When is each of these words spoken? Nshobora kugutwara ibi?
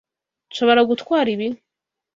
Nshobora 0.49 0.81
kugutwara 0.83 1.27
ibi? 1.35 1.47